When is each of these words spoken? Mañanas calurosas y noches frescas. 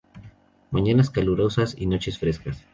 Mañanas 0.71 1.11
calurosas 1.11 1.75
y 1.77 1.85
noches 1.85 2.17
frescas. 2.17 2.65